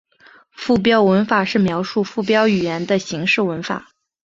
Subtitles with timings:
[0.49, 3.91] 附标文法是描述附标语言的形式文法。